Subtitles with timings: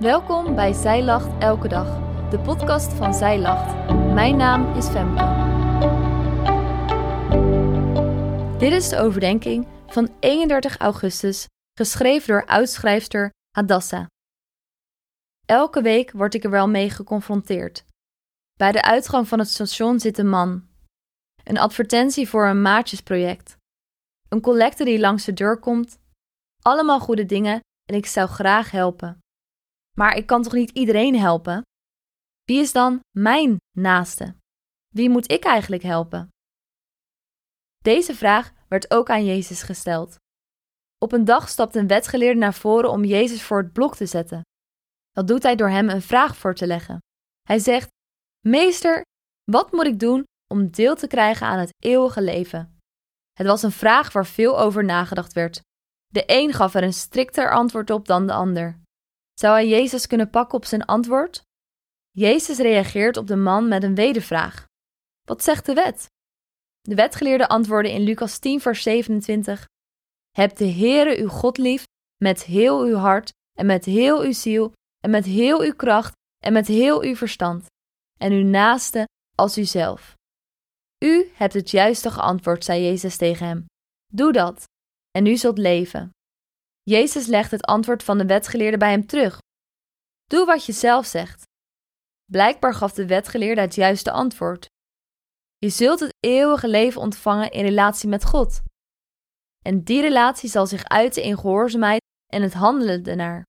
[0.00, 1.86] Welkom bij Zij Lacht Elke Dag,
[2.30, 3.74] de podcast van Zij Lacht.
[4.14, 5.24] Mijn naam is Femke.
[8.58, 14.06] Dit is de overdenking van 31 augustus, geschreven door oudschrijfster Hadassa.
[15.46, 17.84] Elke week word ik er wel mee geconfronteerd.
[18.56, 20.68] Bij de uitgang van het station zit een man.
[21.44, 23.56] Een advertentie voor een maatjesproject.
[24.28, 25.98] Een collecte die langs de deur komt.
[26.62, 29.20] Allemaal goede dingen en ik zou graag helpen.
[30.00, 31.62] Maar ik kan toch niet iedereen helpen?
[32.44, 34.34] Wie is dan mijn naaste?
[34.88, 36.28] Wie moet ik eigenlijk helpen?
[37.78, 40.16] Deze vraag werd ook aan Jezus gesteld.
[40.98, 44.42] Op een dag stapt een wetgeleerde naar voren om Jezus voor het blok te zetten.
[45.10, 46.98] Dat doet hij door hem een vraag voor te leggen.
[47.42, 47.88] Hij zegt:
[48.46, 49.02] Meester,
[49.50, 52.78] wat moet ik doen om deel te krijgen aan het eeuwige leven?
[53.32, 55.60] Het was een vraag waar veel over nagedacht werd.
[56.06, 58.80] De een gaf er een strikter antwoord op dan de ander.
[59.40, 61.42] Zou hij Jezus kunnen pakken op zijn antwoord?
[62.10, 64.66] Jezus reageert op de man met een wedervraag.
[65.22, 66.06] Wat zegt de wet?
[66.80, 69.66] De wetgeleerde antwoordde in Lucas 10, vers 27:
[70.30, 71.84] Heb de Heere uw God lief
[72.16, 76.12] met heel uw hart en met heel uw ziel en met heel uw kracht
[76.44, 77.66] en met heel uw verstand,
[78.18, 80.14] en uw naaste als uzelf.
[80.98, 83.66] U hebt het juiste geantwoord, zei Jezus tegen hem.
[84.12, 84.64] Doe dat,
[85.10, 86.10] en u zult leven.
[86.90, 89.38] Jezus legt het antwoord van de wetgeleerde bij hem terug.
[90.24, 91.42] Doe wat je zelf zegt.
[92.24, 94.66] Blijkbaar gaf de wetgeleerde het juiste antwoord.
[95.56, 98.62] Je zult het eeuwige leven ontvangen in relatie met God.
[99.64, 102.00] En die relatie zal zich uiten in gehoorzaamheid
[102.32, 103.42] en het handelen ernaar.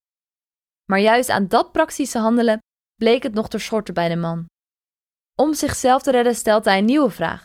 [0.84, 2.58] Maar juist aan dat praktische handelen
[2.94, 4.46] bleek het nog te schorten bij de man.
[5.34, 7.44] Om zichzelf te redden stelt hij een nieuwe vraag: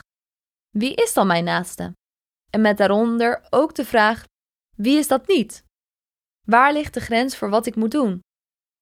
[0.70, 1.94] Wie is dan mijn naaste?
[2.50, 4.24] En met daaronder ook de vraag:
[4.76, 5.66] Wie is dat niet?
[6.50, 8.20] Waar ligt de grens voor wat ik moet doen?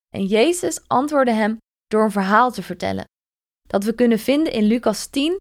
[0.08, 3.04] En Jezus antwoordde hem door een verhaal te vertellen,
[3.68, 5.36] dat we kunnen vinden in Lucas 10,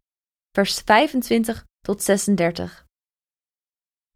[0.51, 2.83] vers 25 tot 36.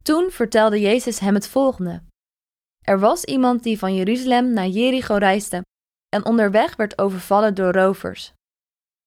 [0.03, 2.03] Toen vertelde Jezus hem het volgende.
[2.85, 5.61] Er was iemand die van Jeruzalem naar Jericho reisde
[6.15, 8.33] en onderweg werd overvallen door rovers,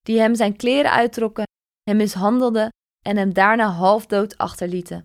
[0.01, 1.45] die hem zijn kleren uittrokken,
[1.83, 2.69] hem mishandelden
[3.05, 5.05] en hem daarna halfdood achterlieten.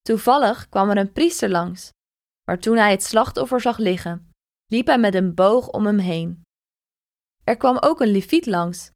[0.00, 1.90] Toevallig kwam er een priester langs,
[2.44, 4.30] maar toen hij het slachtoffer zag liggen,
[4.66, 6.42] liep hij met een boog om hem heen.
[7.44, 8.90] Er kwam ook een leviet langs,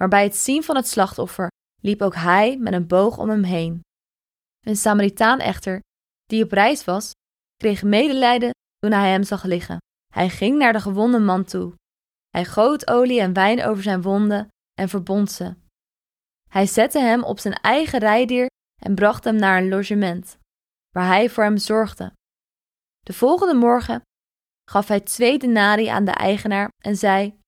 [0.00, 1.48] maar bij het zien van het slachtoffer
[1.82, 3.80] liep ook hij met een boog om hem heen.
[4.66, 5.80] Een Samaritaan echter,
[6.24, 7.10] die op reis was,
[7.56, 9.78] kreeg medelijden toen hij hem zag liggen.
[10.12, 11.74] Hij ging naar de gewonde man toe.
[12.28, 15.54] Hij goot olie en wijn over zijn wonden en verbond ze.
[16.48, 18.46] Hij zette hem op zijn eigen rijdier
[18.82, 20.38] en bracht hem naar een logement,
[20.90, 22.12] waar hij voor hem zorgde.
[23.10, 24.02] De volgende morgen
[24.70, 27.40] gaf hij twee denari aan de eigenaar en zei: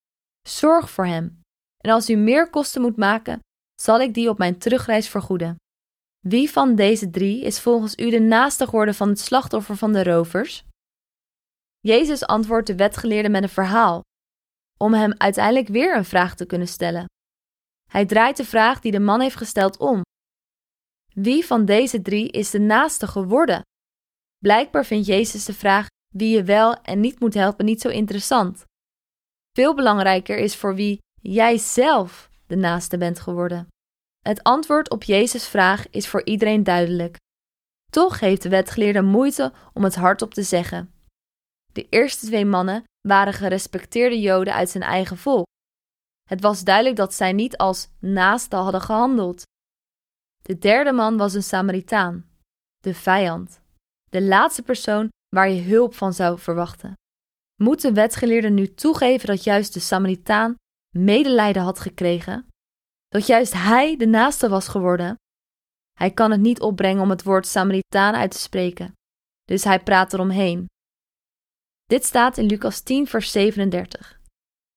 [0.48, 1.40] Zorg voor hem,
[1.84, 3.38] en als u meer kosten moet maken,
[3.80, 5.56] zal ik die op mijn terugreis vergoeden.
[6.18, 10.02] Wie van deze drie is volgens u de naaste geworden van het slachtoffer van de
[10.02, 10.64] rovers?
[11.80, 14.00] Jezus antwoordt de wetgeleerde met een verhaal,
[14.78, 17.06] om hem uiteindelijk weer een vraag te kunnen stellen.
[17.90, 20.00] Hij draait de vraag die de man heeft gesteld om.
[21.14, 23.62] Wie van deze drie is de naaste geworden?
[24.42, 28.64] Blijkbaar vindt Jezus de vraag wie je wel en niet moet helpen niet zo interessant.
[29.52, 33.68] Veel belangrijker is voor wie jij zelf de naaste bent geworden.
[34.18, 37.16] Het antwoord op Jezus' vraag is voor iedereen duidelijk.
[37.90, 40.94] Toch heeft de wetgeleerde moeite om het hardop te zeggen.
[41.72, 45.46] De eerste twee mannen waren gerespecteerde Joden uit zijn eigen volk.
[46.28, 49.42] Het was duidelijk dat zij niet als naaste hadden gehandeld.
[50.42, 52.30] De derde man was een Samaritaan,
[52.78, 53.61] de vijand,
[54.12, 56.94] de laatste persoon waar je hulp van zou verwachten.
[57.54, 60.54] Moet de wetgeleerde nu toegeven dat juist de Samaritaan
[60.96, 62.46] medelijden had gekregen?
[63.08, 65.16] Dat juist hij de naaste was geworden?
[65.92, 68.92] Hij kan het niet opbrengen om het woord Samaritaan uit te spreken,
[69.44, 70.66] dus hij praat eromheen.
[71.84, 74.20] Dit staat in Lucas 10, vers 37.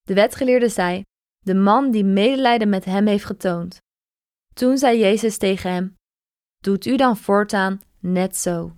[0.02, 1.04] De wetgeleerde zei:
[1.40, 3.78] De man die medelijden met hem heeft getoond.
[4.54, 5.96] Toen zei Jezus tegen hem:
[6.58, 8.76] Doet u dan voortaan net zo.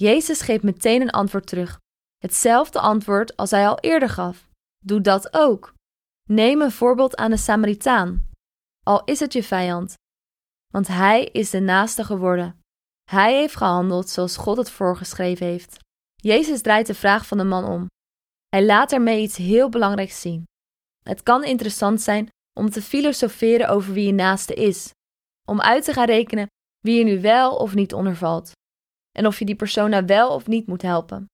[0.00, 1.78] Jezus geeft meteen een antwoord terug.
[2.18, 4.48] Hetzelfde antwoord als hij al eerder gaf.
[4.78, 5.74] Doe dat ook.
[6.28, 8.28] Neem een voorbeeld aan de Samaritaan.
[8.86, 9.94] Al is het je vijand.
[10.72, 12.60] Want hij is de naaste geworden.
[13.10, 15.78] Hij heeft gehandeld zoals God het voorgeschreven heeft.
[16.14, 17.86] Jezus draait de vraag van de man om.
[18.48, 20.44] Hij laat ermee iets heel belangrijks zien.
[21.02, 22.28] Het kan interessant zijn
[22.60, 24.90] om te filosoferen over wie je naaste is,
[25.48, 26.46] om uit te gaan rekenen
[26.78, 28.52] wie je nu wel of niet ondervalt,
[29.12, 31.26] en of je die persoon nou wel of niet moet helpen.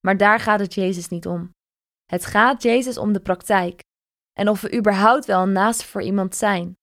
[0.00, 1.50] Maar daar gaat het Jezus niet om.
[2.04, 3.80] Het gaat Jezus om de praktijk
[4.32, 6.76] en of we überhaupt wel een naaste voor iemand zijn.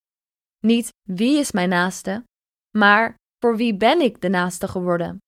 [0.58, 2.24] Niet wie is mijn naaste,
[2.78, 5.18] maar voor wie ben ik de naaste geworden?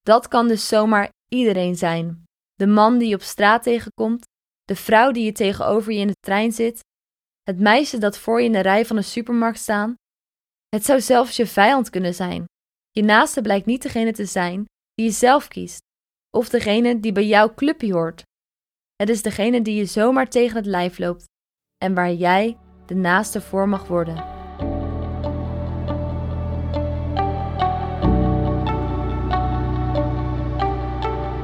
[0.00, 2.24] Dat kan dus zomaar iedereen zijn.
[2.54, 4.26] De man die je op straat tegenkomt,
[4.64, 6.80] de vrouw die je tegenover je in de trein zit,
[7.42, 9.94] het meisje dat voor je in de rij van een supermarkt staan.
[10.68, 12.44] Het zou zelfs je vijand kunnen zijn.
[12.98, 14.64] Je naaste blijkt niet degene te zijn
[14.94, 15.78] die je zelf kiest,
[16.36, 18.22] of degene die bij jouw clubje hoort.
[18.96, 21.24] Het is degene die je zomaar tegen het lijf loopt
[21.84, 22.56] en waar jij
[22.86, 24.16] de naaste voor mag worden.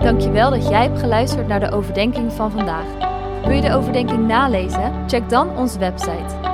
[0.01, 3.13] Dankjewel dat jij hebt geluisterd naar de overdenking van vandaag.
[3.43, 5.09] Wil je de overdenking nalezen?
[5.09, 6.54] Check dan onze website.